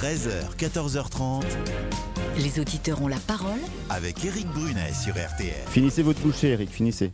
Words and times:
13h, 0.00 0.56
14h30. 0.56 1.44
Les 2.38 2.58
auditeurs 2.58 3.02
ont 3.02 3.06
la 3.06 3.18
parole 3.18 3.60
avec 3.90 4.24
Eric 4.24 4.46
Brunet 4.46 4.94
sur 4.94 5.12
RTL. 5.12 5.52
Finissez 5.68 6.02
votre 6.02 6.22
bouchée, 6.22 6.52
Eric, 6.52 6.70
finissez. 6.70 7.12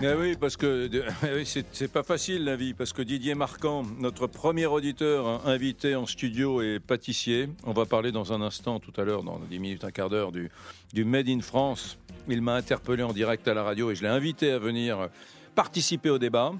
Eh 0.00 0.14
oui, 0.14 0.34
parce 0.40 0.56
que 0.56 0.88
eh 1.22 1.44
c'est 1.44 1.92
pas 1.92 2.02
facile 2.02 2.44
la 2.44 2.56
vie, 2.56 2.72
parce 2.72 2.94
que 2.94 3.02
Didier 3.02 3.34
Marquand, 3.34 3.82
notre 4.00 4.26
premier 4.26 4.64
auditeur 4.64 5.28
hein, 5.28 5.42
invité 5.44 5.94
en 5.94 6.06
studio 6.06 6.62
est 6.62 6.80
pâtissier. 6.80 7.50
On 7.64 7.74
va 7.74 7.84
parler 7.84 8.10
dans 8.10 8.32
un 8.32 8.40
instant, 8.40 8.80
tout 8.80 8.98
à 8.98 9.04
l'heure, 9.04 9.22
dans 9.22 9.38
10 9.38 9.58
minutes, 9.58 9.84
un 9.84 9.90
quart 9.90 10.08
d'heure, 10.08 10.32
du, 10.32 10.50
du 10.94 11.04
Made 11.04 11.28
in 11.28 11.40
France. 11.42 11.98
Il 12.26 12.40
m'a 12.40 12.54
interpellé 12.54 13.02
en 13.02 13.12
direct 13.12 13.46
à 13.48 13.52
la 13.52 13.64
radio 13.64 13.90
et 13.90 13.96
je 13.96 14.00
l'ai 14.00 14.08
invité 14.08 14.50
à 14.50 14.58
venir 14.58 15.10
participer 15.54 16.08
au 16.08 16.18
débat. 16.18 16.54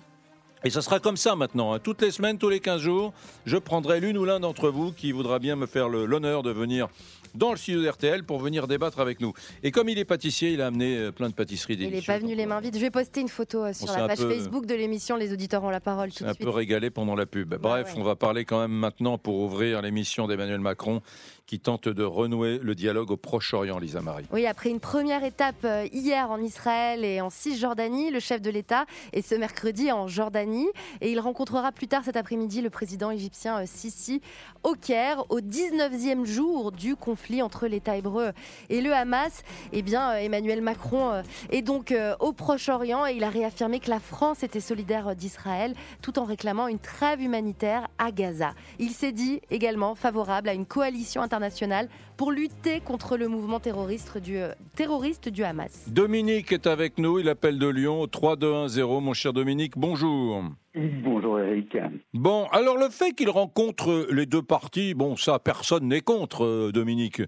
Et 0.64 0.70
ça 0.70 0.82
sera 0.82 1.00
comme 1.00 1.16
ça 1.16 1.34
maintenant. 1.34 1.72
Hein. 1.72 1.78
Toutes 1.80 2.02
les 2.02 2.10
semaines, 2.10 2.38
tous 2.38 2.48
les 2.48 2.60
15 2.60 2.80
jours, 2.80 3.12
je 3.46 3.56
prendrai 3.56 4.00
l'une 4.00 4.16
ou 4.16 4.24
l'un 4.24 4.40
d'entre 4.40 4.68
vous 4.68 4.92
qui 4.92 5.12
voudra 5.12 5.38
bien 5.38 5.56
me 5.56 5.66
faire 5.66 5.88
l'honneur 5.88 6.42
de 6.42 6.50
venir 6.50 6.88
dans 7.34 7.50
le 7.50 7.56
studio 7.56 7.82
d'RTL 7.82 8.24
pour 8.24 8.38
venir 8.38 8.66
débattre 8.68 9.00
avec 9.00 9.20
nous. 9.20 9.32
Et 9.62 9.70
comme 9.70 9.88
il 9.88 9.98
est 9.98 10.04
pâtissier, 10.04 10.52
il 10.52 10.60
a 10.60 10.66
amené 10.66 10.96
euh, 10.96 11.12
plein 11.12 11.28
de 11.28 11.34
pâtisseries 11.34 11.76
Il 11.80 11.90
n'est 11.90 12.02
pas 12.02 12.18
venu 12.18 12.34
les 12.34 12.46
mains 12.46 12.60
vides. 12.60 12.76
Je 12.76 12.80
vais 12.80 12.90
poster 12.90 13.20
une 13.20 13.28
photo 13.28 13.64
euh, 13.64 13.72
sur 13.72 13.92
la 13.92 14.08
page 14.08 14.18
Facebook 14.18 14.66
de 14.66 14.74
l'émission. 14.74 15.16
Les 15.16 15.32
auditeurs 15.32 15.64
ont 15.64 15.70
la 15.70 15.80
parole 15.80 16.10
tout 16.10 16.24
de 16.24 16.28
suite. 16.30 16.40
un 16.40 16.44
peu 16.44 16.50
régalé 16.50 16.90
pendant 16.90 17.14
la 17.14 17.26
pub. 17.26 17.48
Bah 17.48 17.58
Bref, 17.60 17.94
on 17.96 18.02
va 18.02 18.16
parler 18.16 18.44
quand 18.44 18.60
même 18.60 18.72
maintenant 18.72 19.18
pour 19.18 19.40
ouvrir 19.40 19.82
l'émission 19.82 20.26
d'Emmanuel 20.26 20.60
Macron 20.60 21.02
qui 21.46 21.60
tente 21.60 21.88
de 21.88 22.02
renouer 22.02 22.58
le 22.62 22.74
dialogue 22.74 23.10
au 23.10 23.16
Proche-Orient, 23.16 23.78
Lisa 23.78 24.00
Marie. 24.00 24.24
Oui, 24.32 24.46
après 24.46 24.70
une 24.70 24.80
première 24.80 25.24
étape 25.24 25.64
euh, 25.64 25.86
hier 25.92 26.30
en 26.30 26.40
Israël 26.40 27.04
et 27.04 27.20
en 27.20 27.30
Cisjordanie, 27.30 28.10
le 28.10 28.20
chef 28.20 28.40
de 28.40 28.50
l'État 28.50 28.86
est 29.12 29.22
ce 29.22 29.34
mercredi 29.34 29.92
en 29.92 30.08
Jordanie 30.08 30.68
et 31.00 31.10
il 31.10 31.20
rencontrera 31.20 31.72
plus 31.72 31.88
tard 31.88 32.04
cet 32.04 32.16
après-midi 32.16 32.62
le 32.62 32.70
président 32.70 33.10
égyptien 33.10 33.66
Sisi 33.66 34.22
au 34.62 34.74
Caire 34.74 35.24
au 35.30 35.40
19e 35.40 36.24
jour 36.24 36.72
du 36.72 36.96
conflit 36.96 37.21
entre 37.42 37.66
l'État 37.66 37.96
hébreu 37.96 38.32
et 38.68 38.80
le 38.80 38.92
Hamas, 38.92 39.42
eh 39.72 39.82
bien, 39.82 40.10
euh, 40.10 40.16
Emmanuel 40.16 40.60
Macron 40.60 41.12
euh, 41.12 41.22
est 41.50 41.62
donc 41.62 41.92
euh, 41.92 42.14
au 42.20 42.32
Proche-Orient 42.32 43.06
et 43.06 43.14
il 43.14 43.24
a 43.24 43.30
réaffirmé 43.30 43.78
que 43.80 43.90
la 43.90 44.00
France 44.00 44.42
était 44.42 44.60
solidaire 44.60 45.14
d'Israël 45.14 45.74
tout 46.02 46.18
en 46.18 46.24
réclamant 46.24 46.68
une 46.68 46.78
trêve 46.78 47.22
humanitaire 47.22 47.88
à 47.98 48.10
Gaza. 48.10 48.54
Il 48.78 48.90
s'est 48.90 49.12
dit 49.12 49.40
également 49.50 49.94
favorable 49.94 50.48
à 50.48 50.54
une 50.54 50.66
coalition 50.66 51.22
internationale 51.22 51.88
pour 52.16 52.32
lutter 52.32 52.80
contre 52.80 53.16
le 53.16 53.28
mouvement 53.28 53.60
terroriste 53.60 54.18
du, 54.18 55.44
Hamas. 55.44 55.88
Dominique 55.88 56.52
est 56.52 56.66
avec 56.66 56.98
nous, 56.98 57.18
il 57.18 57.28
appelle 57.28 57.58
de 57.58 57.68
Lyon 57.68 58.06
3210. 58.06 58.82
Mon 59.00 59.14
cher 59.14 59.32
Dominique, 59.32 59.74
bonjour. 59.76 60.42
Bonjour 60.74 61.38
Eric. 61.38 61.76
Bon, 62.14 62.46
alors 62.46 62.78
le 62.78 62.88
fait 62.88 63.12
qu'il 63.12 63.28
rencontre 63.28 64.06
les 64.10 64.24
deux 64.24 64.40
parties, 64.40 64.94
bon, 64.94 65.16
ça, 65.16 65.38
personne 65.38 65.86
n'est 65.86 66.00
contre, 66.00 66.44
euh, 66.44 66.72
Dominique. 66.72 67.20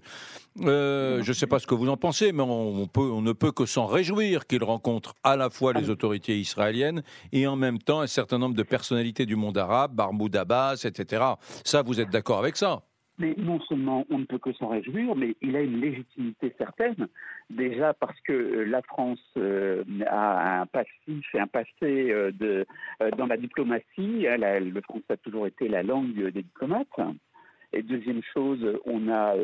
Euh, 0.61 1.21
je 1.21 1.29
ne 1.29 1.33
sais 1.33 1.45
pas 1.45 1.59
ce 1.59 1.67
que 1.67 1.75
vous 1.75 1.87
en 1.89 1.97
pensez, 1.97 2.31
mais 2.31 2.41
on, 2.41 2.89
on 2.95 3.21
ne 3.21 3.33
peut 3.33 3.51
que 3.51 3.67
s'en 3.67 3.85
réjouir 3.85 4.47
qu'il 4.47 4.63
rencontre 4.63 5.13
à 5.23 5.35
la 5.35 5.51
fois 5.51 5.73
les 5.73 5.91
autorités 5.91 6.39
israéliennes 6.39 7.03
et 7.33 7.45
en 7.45 7.55
même 7.55 7.77
temps 7.77 8.01
un 8.01 8.07
certain 8.07 8.39
nombre 8.39 8.55
de 8.55 8.63
personnalités 8.63 9.27
du 9.27 9.35
monde 9.35 9.59
arabe, 9.59 9.93
Barmoud 9.93 10.35
Abbas, 10.35 10.81
etc. 10.83 11.23
Ça, 11.63 11.83
vous 11.83 11.99
êtes 11.99 12.09
d'accord 12.09 12.39
avec 12.39 12.57
ça? 12.57 12.81
Mais 13.17 13.33
non 13.37 13.59
seulement 13.61 14.05
on 14.09 14.19
ne 14.19 14.25
peut 14.25 14.37
que 14.37 14.53
s'en 14.53 14.67
réjouir, 14.67 15.15
mais 15.15 15.35
il 15.41 15.55
a 15.55 15.61
une 15.61 15.79
légitimité 15.79 16.53
certaine, 16.57 17.07
déjà 17.49 17.93
parce 17.93 18.19
que 18.21 18.33
euh, 18.33 18.63
la 18.65 18.81
France 18.81 19.19
euh, 19.37 19.83
a 20.07 20.61
un 20.61 20.65
passif 20.65 21.25
et 21.33 21.39
un 21.39 21.47
passé 21.47 21.67
euh, 21.83 22.31
de, 22.31 22.65
dans 23.17 23.27
la 23.27 23.37
diplomatie. 23.37 24.25
le 24.27 24.81
français 24.81 25.05
a 25.09 25.17
toujours 25.17 25.47
été 25.47 25.67
la 25.67 25.83
langue 25.83 26.13
des 26.13 26.43
diplomates. 26.43 26.87
Et 27.73 27.81
deuxième 27.81 28.21
chose, 28.33 28.65
on 28.85 29.09
a, 29.09 29.35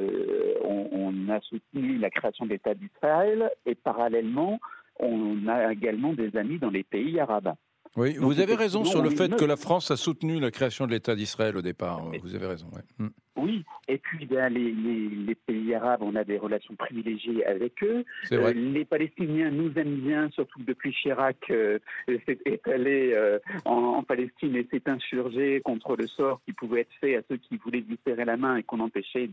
on 0.64 1.30
a 1.30 1.42
soutenu 1.42 1.98
la 1.98 2.10
création 2.10 2.46
de 2.46 2.52
l'État 2.52 2.74
d'Israël 2.74 3.52
et 3.66 3.76
parallèlement, 3.76 4.60
on 5.00 5.48
a 5.50 5.74
également 5.74 6.14
des 6.14 6.38
amis 6.38 6.58
dans 6.58 6.70
les 6.70 6.84
pays 6.84 7.20
arabes. 7.20 7.54
Oui, 7.98 8.16
vous 8.18 8.40
avez 8.40 8.56
raison 8.56 8.86
sur 8.86 9.02
le 9.02 9.10
fait 9.10 9.36
que 9.36 9.44
la 9.44 9.58
France 9.58 9.92
a 9.92 9.98
soutenu 9.98 10.40
la 10.40 10.50
création 10.50 10.88
de 10.88 10.92
l'État 10.92 11.16
d'Israël 11.16 11.58
au 11.58 11.62
départ. 11.62 12.02
Vous 12.24 12.36
avez 12.36 12.48
raison. 12.48 12.68
Hmm. 12.98 13.10
Oui, 13.42 13.64
et 13.88 13.98
puis 13.98 14.26
ben, 14.26 14.54
les, 14.54 15.36
pays 15.36 15.74
arabes, 15.74 16.02
on 16.04 16.16
a 16.16 16.24
des 16.24 16.38
relations 16.38 16.76
privilégiées 16.76 17.46
avec 17.46 17.84
eux. 17.84 18.04
Euh, 18.32 18.54
les 18.54 18.86
Palestiniens 18.86 19.50
nous 19.50 19.72
aiment 19.78 20.00
bien, 20.00 20.30
surtout 20.32 20.62
depuis 20.64 20.92
Chirac 20.92 21.38
euh, 21.50 21.80
est, 22.08 22.68
allé 22.68 23.14
euh, 23.14 23.40
en, 23.66 24.04
Palestine 24.04 24.56
et 24.56 24.68
s'est 24.72 24.90
insurgé 24.90 25.62
contre 25.62 25.96
le 25.96 26.08
sort 26.08 26.42
qui 26.46 26.54
pouvait 26.54 26.82
être 26.82 26.94
fait 27.00 27.16
à 27.16 27.22
ceux 27.30 27.38
qui 27.38 27.58
voulaient 27.58 27.84
lui 27.88 27.98
serrer 28.06 28.26
la 28.26 28.38
main 28.38 28.58
et 28.58 28.64
qu'on 28.64 28.80
empêchait 28.80 29.30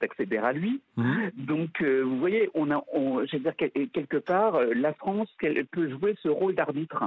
d'accéder 0.00 0.38
à 0.38 0.52
lui. 0.52 0.80
Hmm. 0.96 1.28
Donc, 1.34 1.82
vous 1.82 2.18
voyez, 2.18 2.48
on 2.54 2.70
a, 2.70 2.82
je 2.94 3.36
veux 3.36 3.42
dire, 3.42 3.56
quelque 3.56 4.16
part, 4.16 4.60
la 4.74 4.94
France, 4.94 5.28
elle 5.42 5.66
peut 5.66 5.90
jouer 5.90 6.14
ce 6.22 6.28
rôle 6.28 6.54
d'arbitre 6.54 7.04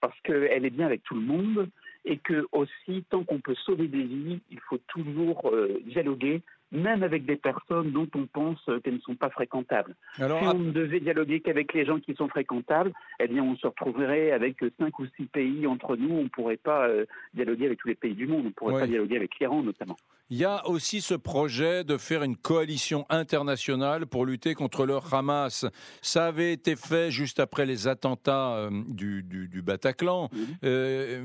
parce 0.00 0.18
qu'elle 0.20 0.66
est 0.66 0.70
bien 0.70 0.86
avec 0.86 1.02
tout 1.04 1.14
le 1.14 1.20
monde 1.20 1.68
et 2.04 2.18
que 2.18 2.46
aussi, 2.52 3.04
tant 3.10 3.24
qu'on 3.24 3.40
peut 3.40 3.54
sauver 3.66 3.88
des 3.88 4.02
vies, 4.02 4.40
il 4.50 4.60
faut 4.60 4.78
toujours 4.88 5.50
euh, 5.52 5.80
dialoguer 5.84 6.42
même 6.72 7.02
avec 7.02 7.26
des 7.26 7.36
personnes 7.36 7.92
dont 7.92 8.08
on 8.14 8.26
pense 8.26 8.58
qu'elles 8.82 8.94
ne 8.94 9.00
sont 9.00 9.14
pas 9.14 9.30
fréquentables. 9.30 9.94
si 10.16 10.22
on 10.22 10.54
ne 10.54 10.72
devait 10.72 11.00
dialoguer 11.00 11.40
qu'avec 11.40 11.72
les 11.74 11.84
gens 11.84 12.00
qui 12.00 12.14
sont 12.14 12.28
fréquentables, 12.28 12.92
eh 13.20 13.28
bien, 13.28 13.42
on 13.42 13.56
se 13.56 13.66
retrouverait 13.66 14.32
avec 14.32 14.56
cinq 14.80 14.98
ou 14.98 15.06
six 15.16 15.26
pays 15.26 15.66
entre 15.66 15.96
nous. 15.96 16.14
On 16.14 16.24
ne 16.24 16.28
pourrait 16.28 16.56
pas 16.56 16.88
euh, 16.88 17.04
dialoguer 17.34 17.66
avec 17.66 17.78
tous 17.78 17.88
les 17.88 17.94
pays 17.94 18.14
du 18.14 18.26
monde. 18.26 18.42
On 18.44 18.48
ne 18.48 18.50
pourrait 18.50 18.80
pas 18.80 18.86
dialoguer 18.86 19.16
avec 19.16 19.38
l'Iran, 19.38 19.62
notamment. 19.62 19.96
Il 20.30 20.38
y 20.38 20.46
a 20.46 20.66
aussi 20.66 21.02
ce 21.02 21.12
projet 21.12 21.84
de 21.84 21.98
faire 21.98 22.22
une 22.22 22.36
coalition 22.36 23.04
internationale 23.10 24.06
pour 24.06 24.24
lutter 24.24 24.54
contre 24.54 24.86
le 24.86 24.96
Hamas. 25.12 25.66
Ça 26.00 26.26
avait 26.26 26.54
été 26.54 26.74
fait 26.74 27.10
juste 27.10 27.38
après 27.38 27.66
les 27.66 27.86
attentats 27.86 28.54
euh, 28.54 28.70
du, 28.88 29.62
Bataclan. 29.62 30.30
Euh, 30.64 31.20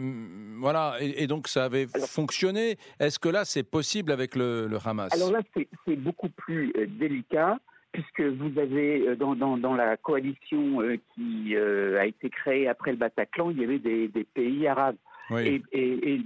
voilà, 0.59 0.97
et, 0.99 1.25
donc 1.27 1.47
ça 1.47 1.63
avait 1.63 1.87
fonctionné. 2.05 2.77
Est-ce 2.99 3.17
que 3.17 3.29
là, 3.29 3.45
c'est 3.45 3.63
possible 3.63 4.11
avec 4.11 4.35
le, 4.35 4.67
le 4.67 4.77
Hamas? 4.83 5.09
C'est 5.53 5.95
beaucoup 5.95 6.29
plus 6.29 6.71
euh, 6.77 6.87
délicat 6.87 7.59
puisque 7.91 8.21
vous 8.21 8.59
avez 8.59 9.07
euh, 9.07 9.15
dans, 9.15 9.75
la 9.75 9.97
coalition 9.97 10.81
euh, 10.81 10.97
qui 11.15 11.55
a 11.55 12.05
été 12.05 12.29
créée 12.29 12.67
après 12.67 12.91
le 12.91 12.97
Bataclan, 12.97 13.51
il 13.51 13.59
y 13.59 13.63
avait 13.63 13.79
des, 13.79 14.09
pays 14.33 14.67
arabes. 14.67 14.97
Et, 15.31 15.61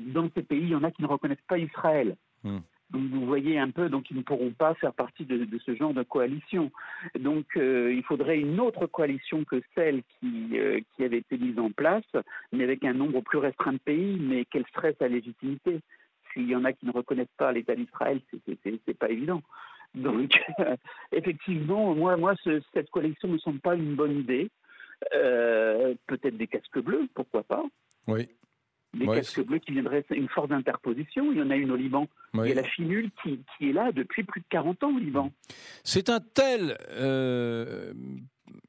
dans 0.07 0.29
ces 0.35 0.44
pays, 0.44 0.61
il 0.61 0.69
y 0.69 0.75
en 0.75 0.83
a 0.83 0.91
qui 0.91 1.01
ne 1.01 1.07
reconnaissent 1.07 1.38
pas 1.47 1.57
Israël. 1.57 2.16
Hmm. 2.44 2.59
Donc 2.89 3.03
vous 3.03 3.25
voyez 3.25 3.57
un 3.57 3.69
peu, 3.69 3.88
donc 3.88 4.11
ils 4.11 4.17
ne 4.17 4.22
pourront 4.22 4.51
pas 4.51 4.73
faire 4.73 4.91
partie 4.91 5.23
de, 5.23 5.47
ce 5.66 5.75
genre 5.75 5.93
de 5.93 6.03
coalition. 6.03 6.72
Donc 7.17 7.45
il 7.55 8.03
faudrait 8.05 8.38
une 8.38 8.59
autre 8.59 8.85
coalition 8.85 9.45
que 9.45 9.61
celle 9.75 10.01
qui, 10.19 10.59
qui 10.93 11.03
avait 11.05 11.19
été 11.19 11.38
mise 11.38 11.57
en 11.57 11.72
place, 11.72 12.03
mais 12.51 12.66
avec 12.66 12.83
un 12.83 12.93
nombre 12.93 13.22
plus 13.22 13.38
restreint 13.38 13.72
de 13.72 13.78
pays, 13.78 14.17
mais 14.19 14.43
quelle 14.43 14.66
serait 14.75 14.93
sa 14.99 15.07
légitimité 15.07 15.79
s'il 16.34 16.47
y 16.50 16.56
en 16.56 16.66
a 16.66 16.74
qui 16.74 16.86
ne 16.86 16.92
reconnaissent 16.92 17.28
pas 17.38 17.52
l'État 17.52 17.75
d'Israël, 17.75 18.22
c'est 18.86 18.97
pas 18.97 19.09
évident. 19.09 19.42
Donc, 19.94 20.31
effectivement, 21.12 21.94
moi, 21.94 22.18
moi 22.18 22.34
cette 22.74 22.90
coalition 22.90 23.28
ne 23.28 23.34
me 23.34 23.40
semble 23.40 23.59
pas 23.59 23.75
une 23.75 23.96
bonne 23.96 24.18
idée. 24.19 24.50
Euh, 25.16 25.96
peut-être 26.08 26.38
des 26.38 26.47
casques 26.47 26.80
bleus, 26.80 27.08
pourquoi 27.14 27.44
pas 27.44 27.64
Oui. 28.08 28.30
Des 28.94 29.08
casques 29.08 29.44
bleus 29.44 29.59
qui 29.59 29.72
viendraient 29.72 30.03
une 30.12 30.28
force 30.28 30.50
d'interposition. 30.50 31.31
Il 31.31 31.38
y 31.38 31.41
en 31.41 31.50
a 31.50 31.56
une 31.56 31.72
au 31.72 31.78
Liban. 31.78 32.08
Il 32.34 32.46
y 32.46 32.52
a 32.52 32.56
la 32.56 32.64
finule 32.64 33.09
qui, 33.24 33.40
qui, 33.58 33.70
est 33.70 33.74
là 33.74 33.91
depuis 33.94 34.24
plus 34.24 34.41
de 34.41 34.46
40 34.50 34.84
ans 34.84 34.96
au 34.96 35.00
Liban. 35.00 35.31
C'est 35.84 36.09
un 36.09 36.20
tel 36.20 36.78
euh, 36.91 37.94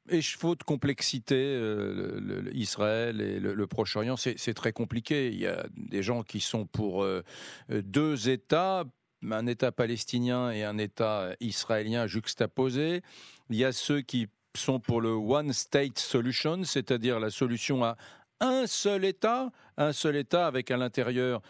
écheveau 0.09 0.55
de 0.55 0.63
complexité, 0.63 1.35
euh, 1.35 2.49
Israël 2.53 3.21
et 3.21 3.39
le, 3.39 3.67
Proche-Orient, 3.67 4.17
c'est 4.17 4.53
très 4.53 4.73
compliqué. 4.73 5.29
Il 5.29 5.39
y 5.39 5.47
a 5.47 5.65
des 5.75 6.03
gens 6.03 6.23
qui 6.23 6.39
sont 6.39 6.65
pour 6.65 7.03
euh, 7.03 7.23
deux 7.69 8.29
États, 8.29 8.83
un 9.29 9.47
État 9.47 9.71
palestinien 9.71 10.51
et 10.51 10.63
un 10.63 10.77
État 10.77 11.35
israélien 11.39 12.07
juxtaposés. 12.07 13.01
Il 13.49 13.55
y 13.55 13.65
a 13.65 13.71
ceux 13.71 14.01
qui 14.01 14.27
sont 14.55 14.79
pour 14.79 15.01
le 15.01 15.09
One 15.09 15.53
State 15.53 15.97
Solution, 15.97 16.63
c'est-à-dire 16.63 17.19
la 17.19 17.29
solution 17.29 17.83
à 17.83 17.97
un 18.39 18.67
seul 18.67 19.05
État, 19.05 19.51
un 19.77 19.93
seul 19.93 20.15
État 20.15 20.47
avec 20.47 20.71
à 20.71 20.77
l'intérieur 20.77 21.41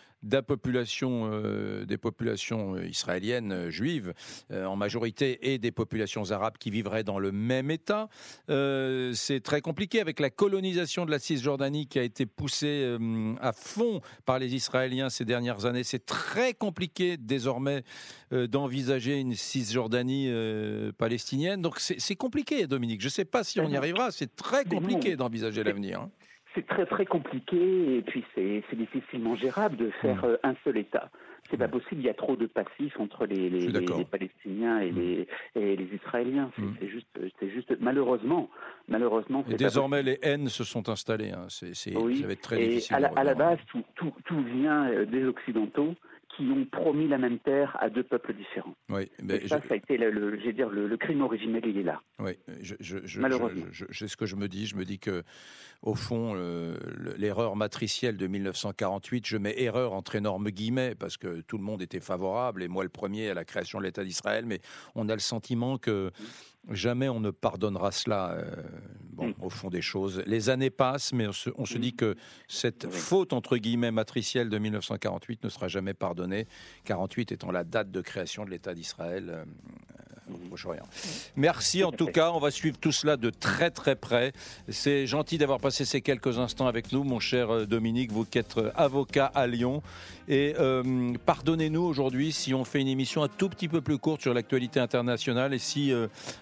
population, 0.41 1.29
euh, 1.31 1.85
des 1.85 1.97
populations 1.97 2.75
euh, 2.75 2.87
israéliennes 2.87 3.51
euh, 3.51 3.69
juives 3.69 4.13
en 4.51 4.75
majorité 4.75 5.53
et 5.53 5.57
des 5.57 5.71
populations 5.71 6.31
arabes 6.31 6.57
qui 6.57 6.69
vivraient 6.69 7.03
dans 7.03 7.19
le 7.19 7.31
même 7.31 7.71
État. 7.71 8.07
c'est 8.47 9.41
très 9.43 9.61
compliqué 9.61 9.99
avec 9.99 10.19
la 10.19 10.29
colonisation 10.29 11.05
de 11.05 11.11
la 11.11 11.19
Cisjordanie 11.19 11.87
qui 11.87 11.99
a 11.99 12.03
été 12.03 12.25
poussée 12.25 12.97
à 13.41 13.51
fond 13.51 14.01
par 14.25 14.39
les 14.39 14.55
Israéliens 14.55 15.09
ces 15.09 15.25
dernières 15.25 15.65
années. 15.65 15.83
C'est 15.83 16.05
très 16.05 16.53
compliqué 16.53 17.17
désormais 17.17 17.83
d'envisager 18.31 19.19
une 19.19 19.35
Cisjordanie 19.35 20.31
palestinienne. 20.97 21.61
Donc 21.61 21.79
c'est 21.79 22.15
compliqué, 22.15 22.67
Dominique. 22.67 23.01
Je 23.01 23.07
ne 23.07 23.11
sais 23.11 23.25
pas 23.25 23.43
si 23.43 23.59
on 23.59 23.69
y 23.69 23.77
arrivera. 23.77 24.11
C'est 24.11 24.35
très 24.35 24.65
compliqué 24.65 25.15
d'envisager 25.15 25.63
l'avenir. 25.63 26.07
C'est 26.55 26.67
très 26.67 26.85
très 26.85 27.05
compliqué 27.05 27.97
et 27.97 28.01
puis 28.01 28.23
c'est 28.35 28.75
difficilement 28.75 29.35
gérable 29.35 29.77
de 29.77 29.89
faire 30.01 30.23
hmm. 30.23 30.29
euh, 30.29 30.37
un 30.43 30.55
seul 30.63 30.77
État. 30.77 31.09
C'est 31.49 31.57
pas 31.57 31.67
possible. 31.67 32.01
Il 32.01 32.05
y 32.05 32.09
a 32.09 32.13
trop 32.13 32.35
de 32.35 32.45
passifs 32.45 32.99
entre 32.99 33.25
les, 33.25 33.49
les, 33.49 33.67
les, 33.67 34.05
Palestiniens 34.05 34.79
et, 34.79 34.91
les, 34.91 35.27
et 35.55 35.75
les 35.75 35.89
Israéliens. 35.93 36.49
C'est 36.79 36.87
juste, 36.87 37.07
juste 37.41 37.75
malheureusement, 37.79 38.49
malheureusement. 38.87 39.43
Et 39.49 39.55
désormais, 39.55 40.03
les 40.03 40.19
haines 40.21 40.47
se 40.47 40.63
sont 40.63 40.87
installées. 40.89 41.31
Hein. 41.31 41.45
C'est, 41.49 41.73
ça 41.75 41.91
va 41.99 42.31
être 42.31 42.41
très 42.41 42.57
difficile. 42.57 42.95
À 42.95 42.99
la, 43.01 43.07
à 43.09 43.23
la 43.23 43.35
base, 43.35 43.59
tout, 43.67 43.83
tout, 43.95 44.13
tout 44.25 44.41
vient 44.41 44.89
euh, 44.89 45.05
des 45.05 45.25
Occidentaux 45.25 45.95
qui 46.35 46.43
ont 46.49 46.65
promis 46.65 47.07
la 47.07 47.17
même 47.17 47.39
terre 47.39 47.77
à 47.79 47.89
deux 47.89 48.03
peuples 48.03 48.33
différents. 48.33 48.75
Oui, 48.89 49.09
mais 49.21 49.47
ça, 49.47 49.61
ça 49.61 49.73
a 49.73 49.75
été 49.75 49.97
le, 49.97 50.37
dire, 50.53 50.69
le, 50.69 50.97
crime 50.97 51.21
originel, 51.21 51.63
il 51.65 51.77
est 51.77 51.83
là. 51.83 52.01
Oui, 52.19 52.37
je, 52.61 52.75
je, 52.79 53.19
Malheureusement. 53.19 53.65
C'est 53.91 54.07
ce 54.07 54.17
que 54.17 54.25
je 54.25 54.35
me 54.35 54.47
dis. 54.47 54.65
Je 54.65 54.75
me 54.75 54.85
dis 54.85 54.99
que, 54.99 55.23
au 55.81 55.95
fond, 55.95 56.35
l'erreur 57.17 57.55
matricielle 57.55 58.17
de 58.17 58.27
1948, 58.27 59.27
je 59.27 59.37
mets 59.37 59.61
erreur 59.61 59.93
entre 59.93 60.15
énormes 60.15 60.49
guillemets, 60.49 60.95
parce 60.95 61.17
que 61.17 61.41
tout 61.41 61.57
le 61.57 61.63
monde 61.63 61.81
était 61.81 61.99
favorable, 61.99 62.63
et 62.63 62.67
moi 62.67 62.83
le 62.83 62.89
premier 62.89 63.29
à 63.29 63.33
la 63.33 63.45
création 63.45 63.79
de 63.79 63.83
l'État 63.83 64.03
d'Israël, 64.03 64.45
mais 64.45 64.59
on 64.95 65.09
a 65.09 65.13
le 65.13 65.19
sentiment 65.19 65.77
que 65.77 66.11
Jamais 66.69 67.09
on 67.09 67.19
ne 67.19 67.29
pardonnera 67.29 67.91
cela, 67.91 68.31
euh, 68.31 68.55
bon, 69.13 69.29
mm. 69.29 69.35
au 69.41 69.49
fond 69.49 69.69
des 69.69 69.81
choses. 69.81 70.23
Les 70.25 70.49
années 70.49 70.69
passent, 70.69 71.13
mais 71.13 71.27
on 71.27 71.65
se, 71.65 71.77
dit 71.77 71.95
que 71.95 72.15
cette 72.47 72.89
faute, 72.91 73.33
entre 73.33 73.57
guillemets, 73.57 73.91
matricielle 73.91 74.49
de 74.49 74.57
1948 74.57 75.43
ne 75.43 75.49
sera 75.49 75.67
jamais 75.67 75.93
pardonnée, 75.93 76.47
48 76.85 77.31
étant 77.31 77.51
la 77.51 77.63
date 77.63 77.91
de 77.91 78.01
création 78.01 78.45
de 78.45 78.49
l'État 78.49 78.73
d'Israël. 78.73 79.45
Merci 81.35 81.83
en 81.83 81.91
tout 81.91 82.07
cas, 82.07 82.31
on 82.31 82.39
va 82.39 82.51
suivre 82.51 82.77
tout 82.79 82.91
cela 82.91 83.17
de 83.17 83.29
très 83.29 83.71
très 83.71 83.95
près. 83.95 84.33
C'est 84.69 85.07
gentil 85.07 85.37
d'avoir 85.37 85.59
passé 85.59 85.85
ces 85.85 86.01
quelques 86.01 86.37
instants 86.39 86.67
avec 86.67 86.91
nous, 86.91 87.03
mon 87.03 87.19
cher 87.19 87.53
euh, 87.53 87.65
Dominique, 87.65 88.11
vous 88.11 88.25
qui 88.25 88.37
êtes 88.37 88.57
euh, 88.57 88.71
avocat 88.75 89.25
à 89.33 89.47
Lyon. 89.47 89.81
Et 90.27 90.55
euh, 90.59 91.13
pardonnez-nous 91.25 91.81
aujourd'hui 91.81 92.31
si 92.31 92.53
on 92.53 92.63
fait 92.63 92.79
une 92.79 92.87
émission 92.87 93.23
un 93.23 93.27
tout 93.27 93.49
petit 93.49 93.67
peu 93.67 93.81
plus 93.81 93.97
courte 93.97 94.21
sur 94.21 94.33
l'actualité 94.33 94.79
internationale 94.79 95.53
et 95.53 95.59
si 95.59 95.91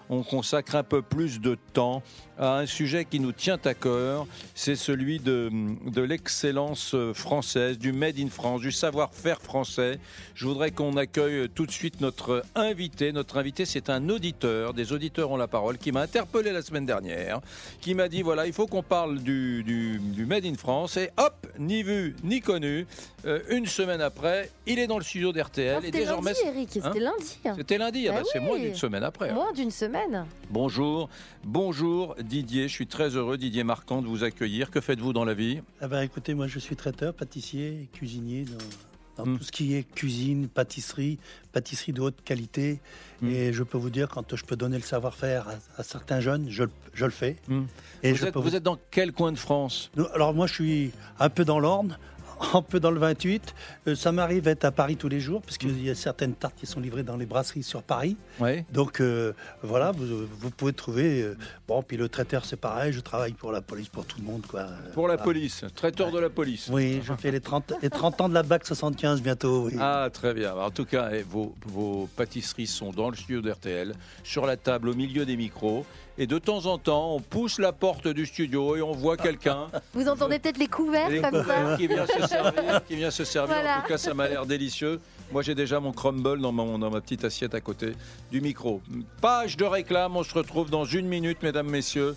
on 0.08 0.22
consacre 0.22 0.76
un 0.76 0.84
peu 0.84 1.02
plus 1.02 1.40
de 1.40 1.56
temps 1.72 2.02
à 2.38 2.58
un 2.58 2.66
sujet 2.66 3.04
qui 3.04 3.18
nous 3.18 3.32
tient 3.32 3.58
à 3.64 3.74
cœur, 3.74 4.26
c'est 4.54 4.76
celui 4.76 5.18
de, 5.18 5.50
de 5.84 6.00
l'excellence 6.00 6.94
française, 7.12 7.76
du 7.76 7.92
Made 7.92 8.20
in 8.20 8.28
France, 8.28 8.60
du 8.60 8.70
savoir-faire 8.70 9.42
français. 9.42 9.98
Je 10.34 10.46
voudrais 10.46 10.70
qu'on 10.70 10.96
accueille 10.96 11.48
tout 11.48 11.66
de 11.66 11.72
suite 11.72 12.00
notre 12.00 12.44
invité. 12.54 13.12
Notre 13.12 13.36
invité, 13.36 13.64
c'est 13.64 13.90
un 13.90 14.01
auditeur, 14.10 14.74
des 14.74 14.92
auditeurs 14.92 15.30
ont 15.30 15.36
la 15.36 15.48
parole, 15.48 15.78
qui 15.78 15.92
m'a 15.92 16.02
interpellé 16.02 16.52
la 16.52 16.62
semaine 16.62 16.86
dernière, 16.86 17.40
qui 17.80 17.94
m'a 17.94 18.08
dit, 18.08 18.22
voilà, 18.22 18.46
il 18.46 18.52
faut 18.52 18.66
qu'on 18.66 18.82
parle 18.82 19.18
du, 19.18 19.62
du, 19.62 20.26
Made 20.26 20.46
in 20.46 20.54
France. 20.54 20.96
Et 20.96 21.10
hop, 21.16 21.46
ni 21.58 21.82
vu, 21.82 22.14
ni 22.22 22.40
connu. 22.40 22.86
Euh, 23.24 23.40
une 23.50 23.66
semaine 23.66 24.00
après, 24.00 24.50
il 24.66 24.78
est 24.78 24.86
dans 24.86 24.98
le 24.98 25.04
studio 25.04 25.32
d'RTL. 25.32 25.84
et 25.84 25.90
désormais, 25.90 26.32
lundi, 26.32 26.56
Eric, 26.56 26.68
c'était 26.72 26.86
hein 26.86 26.92
lundi. 26.94 27.38
C'était 27.56 27.78
lundi, 27.78 28.08
ah 28.08 28.14
bah, 28.14 28.22
c'est 28.32 28.40
moins 28.40 28.58
d'une 28.58 28.74
semaine 28.74 29.04
après. 29.04 29.32
Moins 29.32 29.52
d'une 29.52 29.70
semaine. 29.70 30.26
Bonjour, 30.50 31.08
bonjour 31.44 32.16
Didier, 32.20 32.68
je 32.68 32.72
suis 32.72 32.86
très 32.86 33.10
heureux, 33.10 33.36
Didier 33.36 33.64
Marquand, 33.64 34.02
de 34.02 34.06
vous 34.08 34.24
accueillir. 34.24 34.70
Que 34.70 34.80
faites-vous 34.80 35.12
dans 35.12 35.24
la 35.24 35.34
vie? 35.34 35.60
Ah 35.80 35.88
bah, 35.88 36.04
Écoutez, 36.04 36.34
moi 36.34 36.48
je 36.48 36.58
suis 36.58 36.76
traiteur, 36.76 37.14
pâtissier, 37.14 37.88
cuisinier 37.92 38.44
dans, 38.44 38.58
hmm. 39.18 39.38
tout 39.38 39.44
ce 39.44 39.52
qui 39.52 39.74
est 39.74 39.82
cuisine, 39.82 40.48
pâtisserie, 40.48 41.18
pâtisserie 41.52 41.92
de 41.92 42.00
haute 42.00 42.22
qualité. 42.24 42.80
Hmm. 43.20 43.28
Et 43.28 43.52
je 43.52 43.62
peux 43.62 43.78
vous 43.78 43.90
dire, 43.90 44.08
quand 44.08 44.34
je 44.34 44.44
peux 44.44 44.56
donner 44.56 44.76
le 44.76 44.82
savoir-faire 44.82 45.46
à, 45.76 45.82
certains 45.82 46.20
jeunes, 46.20 46.46
je, 46.48 46.64
le 46.64 47.10
fais. 47.10 47.36
Hmm. 47.48 47.64
Et 48.02 48.12
vous, 48.12 48.24
êtes, 48.24 48.36
vous, 48.36 48.56
êtes, 48.56 48.62
dans 48.62 48.78
quel 48.90 49.12
coin 49.12 49.32
de 49.32 49.38
France? 49.38 49.90
Alors 50.14 50.34
moi 50.34 50.46
je 50.46 50.54
suis 50.54 50.92
un 51.18 51.28
peu 51.28 51.44
dans 51.44 51.58
l'Orne, 51.58 51.98
un 52.54 52.62
peu 52.62 52.80
dans 52.80 52.90
le 52.90 52.98
28. 52.98 53.54
Euh, 53.88 53.94
ça 53.94 54.12
m'arrive 54.12 54.42
d'être 54.42 54.64
à 54.64 54.70
Paris 54.70 54.96
tous 54.96 55.08
les 55.08 55.20
jours, 55.20 55.42
parce 55.42 55.58
qu'il 55.58 55.82
y 55.82 55.90
a 55.90 55.94
certaines 55.94 56.34
tartes 56.34 56.54
qui 56.56 56.66
sont 56.66 56.80
livrées 56.80 57.02
dans 57.02 57.16
les 57.16 57.26
brasseries 57.26 57.62
sur 57.62 57.82
Paris. 57.82 58.16
Donc 58.72 59.00
euh, 59.00 59.32
voilà, 59.62 59.92
vous, 59.92 60.50
pouvez 60.50 60.72
trouver. 60.72 61.22
Euh, 61.22 61.36
bon, 61.68 61.82
puis 61.82 61.96
le 61.96 62.08
traiteur, 62.08 62.44
c'est 62.44 62.56
pareil, 62.56 62.92
je 62.92 63.00
travaille 63.00 63.32
pour 63.32 63.52
la 63.52 63.60
police, 63.60 63.88
pour 63.88 64.04
tout 64.04 64.18
le 64.18 64.24
monde. 64.24 64.42
Quoi. 64.46 64.66
Pour 64.94 65.08
la 65.08 65.18
police, 65.18 65.64
traiteur 65.74 66.10
de 66.10 66.18
la 66.18 66.30
police. 66.30 66.68
Oui, 66.70 67.00
je 67.02 67.12
fais 67.14 67.30
les 67.30 67.40
30, 67.40 67.74
les 67.82 67.90
30 67.90 68.20
ans 68.22 68.28
de 68.28 68.34
la 68.34 68.42
BAC 68.42 68.66
75 68.66 69.22
bientôt. 69.22 69.68
Ah, 69.78 70.08
très 70.12 70.34
bien. 70.34 70.54
En 70.54 70.70
tout 70.70 70.84
cas, 70.84 71.10
eh, 71.12 71.22
vos, 71.22 71.54
vos 71.66 72.08
pâtisseries 72.16 72.66
sont 72.66 72.90
dans 72.90 73.10
le 73.10 73.16
studio 73.16 73.40
d'RTL, 73.40 73.94
sur 74.22 74.46
la 74.46 74.56
table, 74.56 74.88
au 74.88 74.94
milieu 74.94 75.24
des 75.24 75.36
micros 75.36 75.86
et 76.22 76.26
de 76.28 76.38
temps 76.38 76.66
en 76.66 76.78
temps, 76.78 77.16
on 77.16 77.20
pousse 77.20 77.58
la 77.58 77.72
porte 77.72 78.06
du 78.06 78.26
studio 78.26 78.76
et 78.76 78.82
on 78.82 78.92
voit 78.92 79.16
quelqu'un. 79.16 79.66
Vous 79.92 80.06
entendez 80.06 80.38
peut-être 80.38 80.56
les 80.58 80.68
couverts 80.68 81.10
comme 81.20 81.44
ça 81.44 81.76
Qui 81.76 81.88
vient 81.88 82.06
se 82.06 82.28
servir. 82.28 82.84
Qui 82.86 82.94
vient 82.94 83.10
se 83.10 83.24
servir. 83.24 83.56
En 83.56 83.80
tout 83.82 83.88
cas, 83.88 83.98
ça 83.98 84.14
m'a 84.14 84.28
l'air 84.28 84.46
délicieux. 84.46 85.00
Moi, 85.32 85.42
j'ai 85.42 85.56
déjà 85.56 85.80
mon 85.80 85.90
crumble 85.90 86.40
dans, 86.40 86.52
dans 86.52 86.90
ma 86.90 87.00
petite 87.00 87.24
assiette 87.24 87.56
à 87.56 87.60
côté 87.60 87.94
du 88.30 88.40
micro. 88.40 88.80
Page 89.20 89.56
de 89.56 89.64
réclame, 89.64 90.16
on 90.16 90.22
se 90.22 90.32
retrouve 90.32 90.70
dans 90.70 90.84
une 90.84 91.08
minute, 91.08 91.42
mesdames, 91.42 91.68
messieurs. 91.68 92.14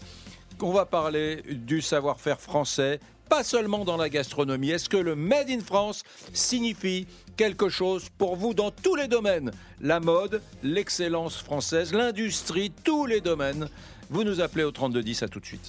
On 0.61 0.71
va 0.71 0.85
parler 0.85 1.41
du 1.49 1.81
savoir-faire 1.81 2.39
français, 2.39 2.99
pas 3.27 3.43
seulement 3.43 3.85
dans 3.85 3.97
la 3.97 4.09
gastronomie. 4.09 4.69
Est-ce 4.69 4.87
que 4.87 4.97
le 4.97 5.15
Made 5.15 5.49
in 5.49 5.61
France 5.61 6.03
signifie 6.31 7.07
quelque 7.37 7.69
chose 7.69 8.09
pour 8.19 8.35
vous 8.35 8.53
dans 8.53 8.69
tous 8.69 8.95
les 8.95 9.07
domaines? 9.07 9.49
La 9.81 9.99
mode, 9.99 10.41
l'excellence 10.61 11.37
française, 11.37 11.91
l'industrie, 11.91 12.71
tous 12.83 13.07
les 13.07 13.21
domaines. 13.21 13.67
Vous 14.09 14.23
nous 14.23 14.41
appelez 14.41 14.63
au 14.63 14.71
3210, 14.71 15.23
à 15.23 15.27
tout 15.27 15.39
de 15.39 15.45
suite. 15.45 15.61